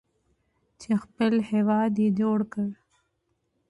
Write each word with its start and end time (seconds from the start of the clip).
چې 0.79 0.91
خپل 1.03 1.33
هیواد 1.51 1.93
یې 2.03 2.09
جوړ 2.19 2.39
کړ. 2.53 2.69